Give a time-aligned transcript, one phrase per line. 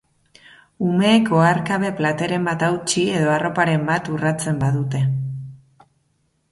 [0.85, 5.05] Umeek oharkabe plateren bat hautsi edo arroparen bat urratzen badute.